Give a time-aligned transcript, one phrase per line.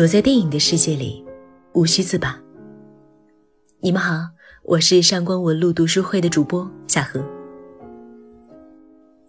[0.00, 1.22] 躲在电影的世界里，
[1.74, 2.40] 无需自拔。
[3.80, 4.30] 你们好，
[4.62, 7.22] 我是上官文露读书会的主播夏荷。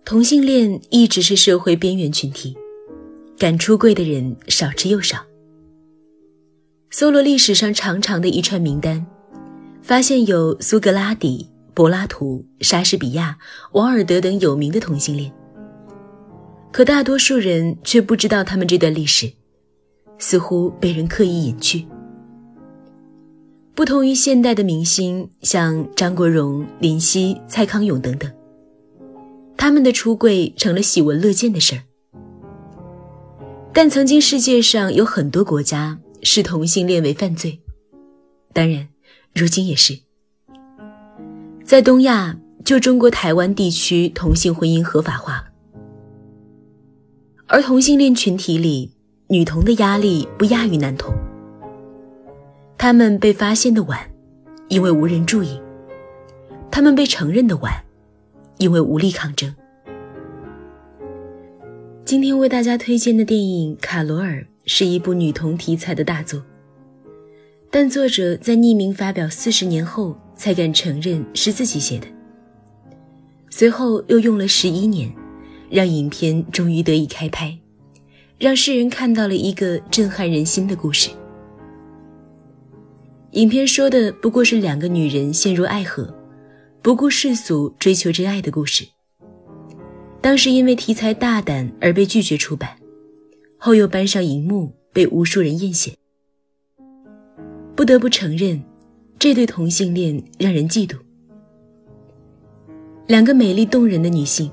[0.06, 2.56] 同性恋一直是社会边缘群体，
[3.38, 5.18] 敢出柜的人少之又少。
[6.90, 9.06] 搜罗历史上长长的一串名单，
[9.82, 13.38] 发现有苏格拉底、柏拉图、莎士比亚、
[13.74, 15.34] 王尔德等有名的同性恋，
[16.72, 19.34] 可大多数人却不知道他们这段历史。
[20.22, 21.86] 似乎被人刻意隐去。
[23.74, 28.32] 不同于现代的明星，像张国荣、林夕、蔡康永等等，
[29.58, 31.82] 他们的出柜成了喜闻乐见的事儿。
[33.74, 37.60] 但曾经世界上有很多国家视同性恋为犯罪，
[38.54, 38.88] 当然，
[39.34, 39.98] 如今也是。
[41.64, 45.46] 在东亚，就中国台湾地区，同性婚姻合法化了，
[47.48, 48.92] 而同性恋群体里。
[49.32, 51.16] 女童的压力不亚于男童，
[52.78, 53.98] 他们被发现的晚，
[54.68, 55.58] 因为无人注意；
[56.70, 57.72] 他们被承认的晚，
[58.58, 59.56] 因为无力抗争。
[62.04, 66.44] 今天为大家推荐的电影《卡罗尔》是一部女童题材的大作，
[67.70, 72.08] 但作者在匿名发表四十年后才敢承认是自己写的，
[73.50, 75.10] 随后又用了十一年，
[75.70, 77.58] 让影片终于得以开拍。
[78.42, 81.12] 让世人看到了一个震撼人心的故事。
[83.34, 86.12] 影片说的不过是两个女人陷入爱河，
[86.82, 88.84] 不顾世俗追求真爱的故事。
[90.22, 92.72] 当时因为题材大胆而被拒绝出版，
[93.60, 95.94] 后又搬上荧幕被无数人艳羡。
[97.76, 98.60] 不得不承认，
[99.20, 100.98] 这对同性恋让人嫉妒。
[103.06, 104.52] 两个美丽动人的女性，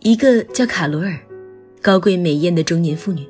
[0.00, 1.20] 一个叫卡罗尔。
[1.80, 3.26] 高贵美艳的中年妇女，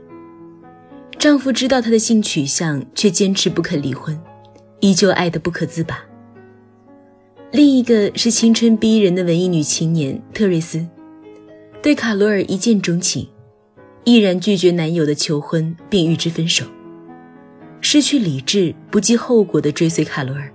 [1.19, 4.19] 丈夫知道她的性取向，却坚持不肯离婚，
[4.81, 6.03] 依旧爱得不可自拔。
[7.51, 10.87] 另一个是青春逼人的文艺女青年特瑞斯，
[11.83, 13.29] 对卡罗尔一见钟情，
[14.05, 16.65] 毅然拒绝男友的求婚，并与之分手，
[17.81, 20.53] 失去理智、不计后果地追随卡罗尔。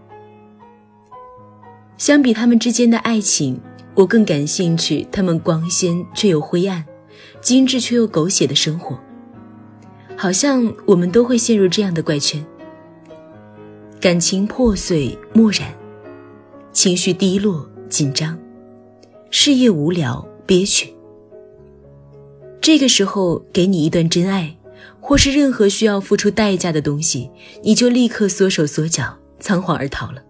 [1.97, 3.59] 相比他们之间的爱情，
[3.95, 6.85] 我更感兴趣他们光鲜却又灰暗。
[7.43, 8.97] 精致却又狗血的生活，
[10.15, 12.43] 好像我们都会陷入这样的怪圈：
[13.99, 15.73] 感情破碎、漠然，
[16.71, 18.39] 情绪低落、紧张，
[19.29, 20.91] 事业无聊、憋屈。
[22.61, 24.55] 这个时候，给你一段真爱，
[25.01, 27.29] 或是任何需要付出代价的东西，
[27.61, 30.23] 你就立刻缩手缩脚，仓皇而逃了。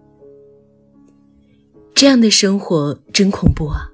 [1.94, 3.92] 这样的生活真恐怖啊！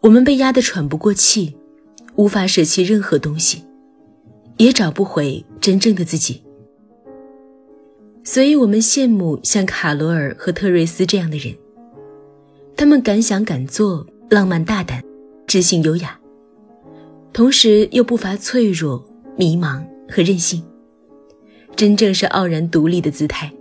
[0.00, 1.56] 我们被压得喘不过气。
[2.16, 3.64] 无法舍弃任何东西，
[4.58, 6.42] 也找不回真正的自己。
[8.24, 11.52] 所以，我们羡慕像卡罗尔和特瑞斯这样的人，
[12.76, 15.02] 他们敢想敢做，浪漫大胆，
[15.46, 16.20] 知性优雅，
[17.32, 19.04] 同时又不乏脆弱、
[19.36, 20.62] 迷茫和任性，
[21.74, 23.52] 真正是傲然独立的姿态。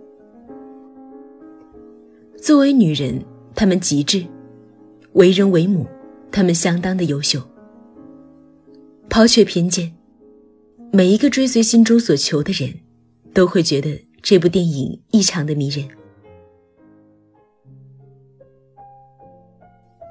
[2.39, 3.23] 作为女人，
[3.55, 4.27] 她们极致；
[5.13, 5.87] 为人为母，
[6.31, 7.41] 她们相当的优秀。
[9.11, 9.93] 抛却偏见，
[10.89, 12.73] 每一个追随心中所求的人，
[13.33, 15.85] 都会觉得这部电影异常的迷人。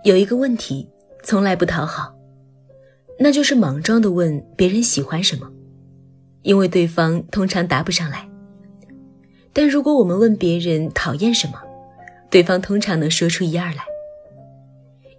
[0.05, 0.87] 有一个问题
[1.23, 2.15] 从来不讨好，
[3.19, 5.51] 那就是莽撞的问别人喜欢什么，
[6.43, 8.29] 因为对方通常答不上来。
[9.55, 11.55] 但如果我们问别人讨厌什么，
[12.31, 13.83] 对方通常能说出一二来，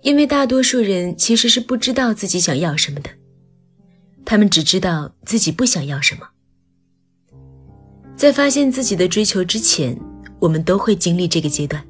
[0.04, 3.10] 因为大多数人其实是不知道自己想要什么的。
[4.32, 6.26] 他们只知道自己不想要什么。
[8.16, 10.00] 在发现自己的追求之前，
[10.40, 11.86] 我们都会经历这个阶段。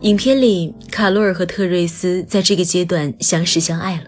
[0.00, 4.06] 影片里，卡罗尔和特瑞斯在这个阶段相识相爱了。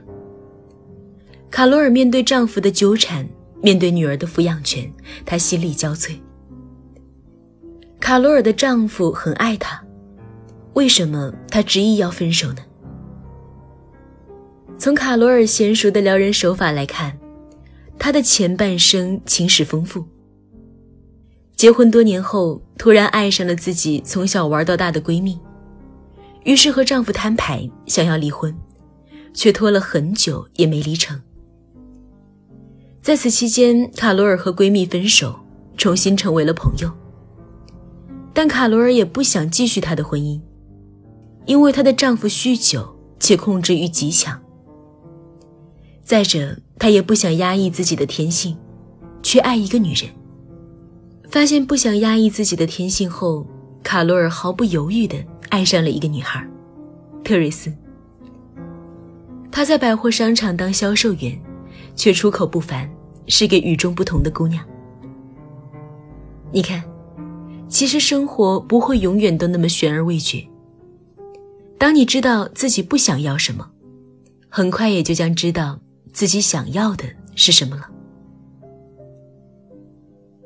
[1.51, 3.29] 卡罗尔面对丈夫的纠缠，
[3.61, 4.91] 面对女儿的抚养权，
[5.27, 6.19] 她心力交瘁。
[8.01, 9.85] 卡罗尔的丈夫很爱她，
[10.73, 12.63] 为什么她执意要分手呢？
[14.79, 17.19] 从卡罗尔娴熟的撩人手法来看，
[17.99, 20.05] 她的前半生情史丰富。
[21.57, 25.39] 结婚多年后，突然爱上了自己从小玩到大的闺蜜，
[26.45, 28.55] 于是和丈夫摊牌，想要离婚，
[29.33, 31.21] 却拖了很久也没离成。
[33.01, 35.35] 在此期间，卡罗尔和闺蜜分手，
[35.79, 36.93] 重新成为了朋友。
[38.35, 40.39] 但卡罗尔也不想继续她的婚姻，
[41.47, 44.39] 因为她的丈夫酗酒且控制欲极强。
[46.07, 48.57] 再者，他也不想压抑自己的天性，
[49.25, 50.09] 去爱一个女人。
[51.29, 53.45] 发现不想压抑自己的天性后，
[53.83, 55.19] 卡罗尔毫不犹豫地
[55.49, 56.49] 爱上了一个女孩，
[57.25, 57.75] 特瑞斯。
[59.51, 61.37] 她在百货商场当销售员，
[61.97, 62.89] 却出口不凡，
[63.27, 64.65] 是个与众不同的姑娘。
[66.53, 66.85] 你看，
[67.69, 70.47] 其实生活不会永远都那么悬而未决。
[71.77, 73.69] 当你知道自己不想要什么，
[74.49, 75.81] 很快也就将知道
[76.17, 77.05] 自己想要的
[77.35, 77.91] 是什么了。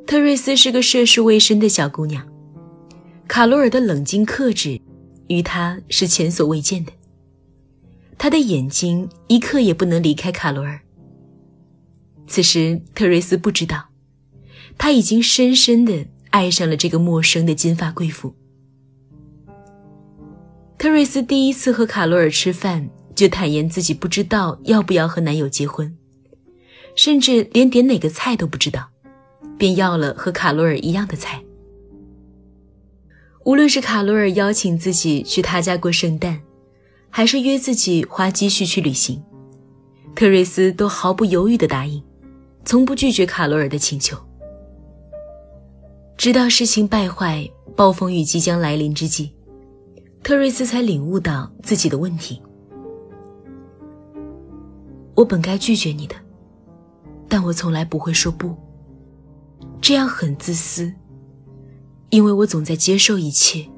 [0.04, 2.26] 特瑞斯是个涉世未深的小姑娘，
[3.28, 4.80] 卡罗尔的冷静克制，
[5.28, 6.90] 于她是前所未见的。
[8.18, 10.80] 他的眼睛一刻也不能离开卡罗尔。
[12.26, 13.90] 此时，特瑞斯不知道，
[14.76, 18.34] 他已经深深的爱上了这个陌生的金发贵妇。
[20.76, 22.90] 特瑞斯第一次和卡罗尔吃饭，
[23.20, 25.94] 就坦言自己不知道要不要和男友结婚，
[26.96, 28.88] 甚至连点哪个菜都不知道。
[29.58, 31.42] 便要了和卡罗尔一样的菜。
[33.44, 36.40] 无论是卡罗尔邀请自己去他家过圣诞，
[37.10, 39.22] 还是约自己花积蓄去旅行，
[40.14, 42.02] 特瑞斯都毫不犹豫地答应，
[42.64, 44.16] 从不拒绝卡罗尔的请求。
[46.16, 47.46] 直到事情败坏，
[47.76, 49.30] 暴风雨即将来临之际，
[50.22, 52.40] 特瑞斯才领悟到自己的问题。
[55.20, 56.16] 我本该拒绝你的，
[57.28, 58.56] 但我从来不会说不。
[59.78, 60.90] 这样很自私，
[62.08, 63.68] 因为我总在接受一切，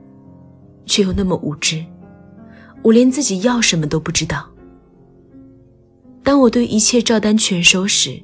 [0.87, 1.85] 却又那么无知，
[2.85, 4.49] 我连自己要什么都不知道。
[6.23, 8.23] 当我对一切照单全收时，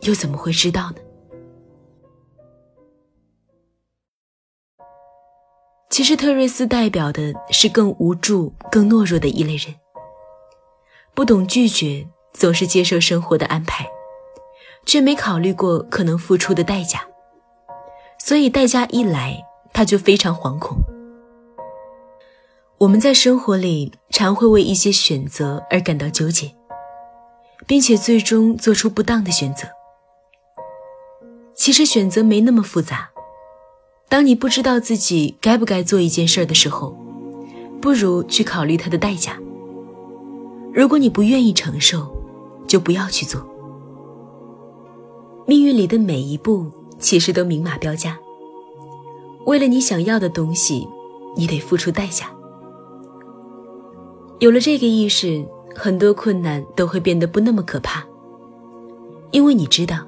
[0.00, 0.96] 又怎么会知道呢？
[5.88, 9.72] 其实特瑞斯代表的是更无助、更懦弱的一类人，
[11.14, 12.04] 不懂拒绝，
[12.34, 13.86] 总是接受生活的安排。
[14.86, 17.00] 却没考虑过可能付出的代价，
[18.18, 19.42] 所以代价一来，
[19.72, 20.76] 他就非常惶恐。
[22.76, 26.54] 我们在生活里常会为一些选择而感到纠结，
[27.66, 29.66] 并且最终做出不当的选择。
[31.54, 33.08] 其实选择没那么复杂。
[34.10, 36.94] 当你不知道自己该不该做一件事的时候，
[37.80, 39.38] 不如去考虑它的代价。
[40.74, 42.13] 如果你不愿意承受，
[42.74, 43.40] 就不要去做。
[45.46, 46.68] 命运里的每一步
[46.98, 48.18] 其实都明码标价。
[49.46, 50.88] 为了你想要的东西，
[51.36, 52.32] 你得付出代价。
[54.40, 58.04] 有了这个意识，很多困难都会变得不那么可怕，
[59.30, 59.98] 因为你知道，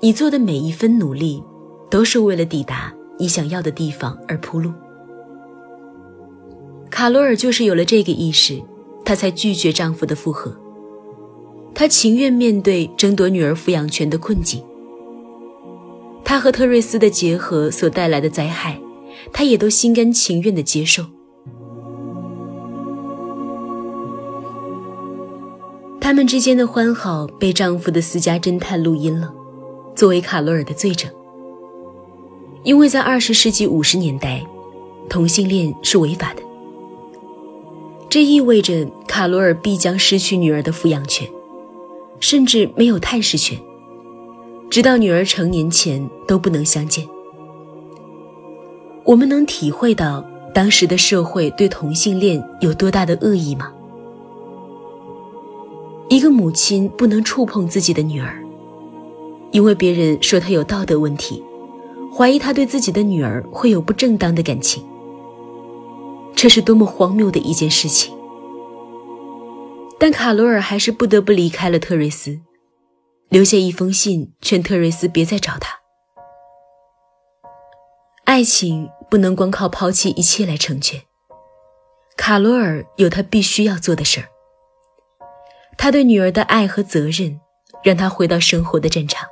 [0.00, 1.44] 你做的每一分努力，
[1.90, 4.72] 都是为了抵达你想要的地方而铺路。
[6.90, 8.58] 卡罗尔就是有了这个意识，
[9.04, 10.56] 她才拒绝丈夫的复合。
[11.74, 14.62] 她情愿面对争夺女儿抚养权的困境。
[16.24, 18.78] 她和特瑞斯的结合所带来的灾害，
[19.32, 21.04] 她也都心甘情愿地接受。
[26.00, 29.32] 他们之间的欢好被丈夫的私家侦探录音了，
[29.96, 31.10] 作为卡罗尔的罪证。
[32.62, 34.46] 因为在二十世纪五十年代，
[35.08, 36.42] 同性恋是违法的，
[38.08, 41.26] 这意味着卡罗尔必将失去女儿的抚养权。
[42.24, 43.60] 甚至没有探视权，
[44.70, 47.06] 直到女儿成年前都不能相见。
[49.04, 53.70] 我们能体会到当时的社会对同性恋有多大的恶意吗？
[56.08, 58.42] 一个母亲不能触碰自己的女儿，
[59.50, 61.44] 因为别人说她有道德问题，
[62.10, 64.82] 怀疑她对自己的女儿会有不正当的感情。
[66.34, 68.16] 这是多么荒谬的一件事情！
[69.98, 72.40] 但卡罗尔还是不得不离开了特瑞斯，
[73.28, 75.80] 留下一封信，劝特瑞斯别再找他。
[78.24, 81.00] 爱情不能光靠抛弃一切来成全。
[82.16, 84.28] 卡罗尔有他必须要做的事儿。
[85.76, 87.40] 他对女儿的爱和责任，
[87.82, 89.28] 让他回到生活的战场。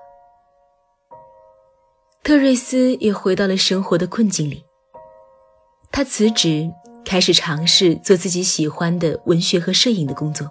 [2.23, 4.65] 特瑞斯也回到了生活的困境里。
[5.91, 6.71] 他辞职，
[7.05, 10.49] 开始尝试做自己喜欢的文学和摄影的工作。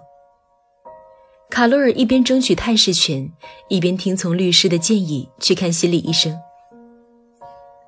[1.50, 3.30] 卡罗尔一边争取探视权，
[3.68, 6.34] 一边听从律师的建议去看心理医生。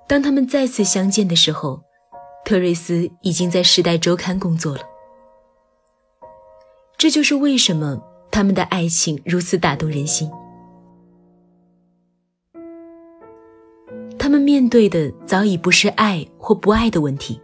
[0.06, 1.80] 当他们再次相见的时候，
[2.44, 4.82] 特瑞斯已经在《时代周刊》工作了。
[6.98, 10.30] 这就是为什么他们的爱情如此打动人心。
[14.18, 17.40] 他们面对的早已不是爱或不爱的问题，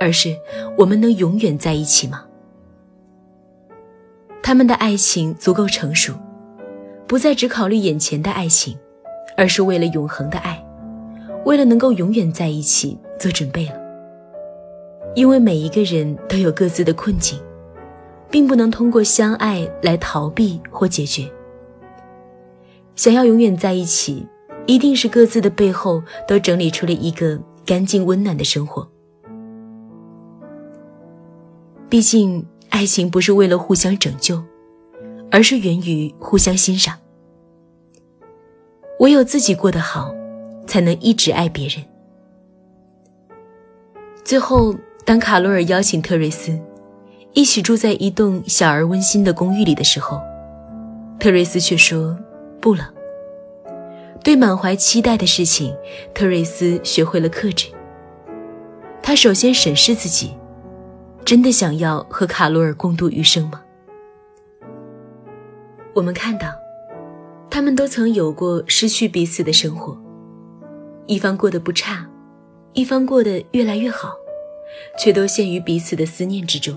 [0.00, 0.36] 而是
[0.76, 2.24] 我们能永远在一起吗？
[4.42, 6.14] 他们的爱情足够成熟，
[7.06, 8.76] 不再只考虑眼前的爱情，
[9.36, 10.64] 而是为了永恒的爱，
[11.44, 13.72] 为了能够永远在一起做准备了。
[15.14, 17.38] 因为每一个人都有各自的困境，
[18.30, 21.28] 并不能通过相爱来逃避或解决。
[22.94, 24.26] 想要永远在一起，
[24.66, 28.88] 一定是各自的背后都整理出了一个干净温暖的生活。
[31.90, 34.42] 毕竟，爱情不是为了互相拯救，
[35.30, 36.94] 而是源于互相欣赏。
[39.00, 40.14] 唯有自己过得好，
[40.66, 41.82] 才能一直爱别人。
[44.22, 44.74] 最后，
[45.06, 46.60] 当卡罗尔邀请特瑞斯
[47.32, 50.20] 一起住在一栋小而温馨的公寓里的时候，
[51.18, 52.14] 特瑞斯却说
[52.60, 52.92] 不了。
[54.22, 55.74] 对满怀期待的事情，
[56.12, 57.68] 特瑞斯学会了克制。
[59.02, 60.37] 他首先审视自己。
[61.28, 63.60] 真的想要和卡罗尔共度余生吗？
[65.92, 66.54] 我们看到，
[67.50, 69.94] 他们都曾有过失去彼此的生活，
[71.04, 72.08] 一方过得不差，
[72.72, 74.14] 一方过得越来越好，
[74.98, 76.74] 却都陷于彼此的思念之中。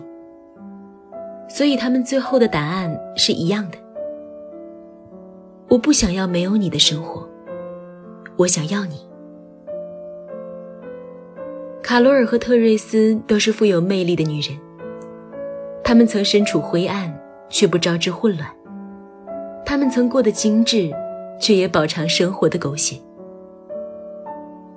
[1.47, 3.77] 所以他们最后的答案是一样的：
[5.69, 7.25] 我不想要没有你的生活，
[8.35, 9.09] 我想要你。
[11.83, 14.57] 卡罗尔和特瑞斯都是富有魅力的女人，
[15.83, 17.11] 她们曾身处灰暗，
[17.49, 18.47] 却不招致混乱；
[19.65, 20.91] 她们曾过得精致，
[21.39, 22.97] 却也饱尝生活的狗血。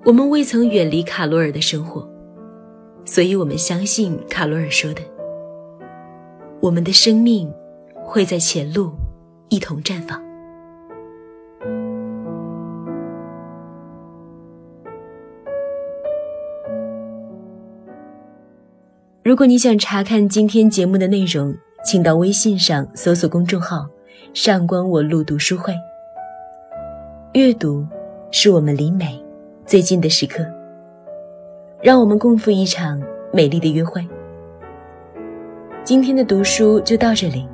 [0.05, 2.09] 我们未曾远离卡罗尔的生活，
[3.05, 5.03] 所以我们相信卡罗尔说的
[6.61, 7.53] ：“我们的生命
[8.03, 8.93] 会在前路
[9.51, 10.21] 一同绽放。”
[19.25, 23.87] 如果你想查看今天节目的内容，请到微信上搜索公众号
[24.35, 25.73] “上官我录读书会”。
[27.33, 27.87] 阅读
[28.31, 29.19] 是我们离美
[29.65, 30.45] 最近的时刻，
[31.81, 33.03] 让我们共赴一场
[33.33, 34.07] 美丽的约会。
[35.83, 37.49] 今天的读书就到这里，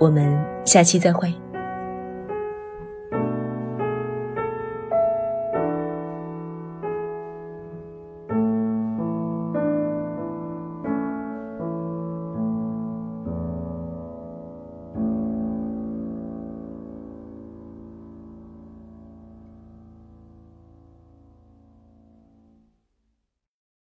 [0.00, 1.32] 我们下期再会。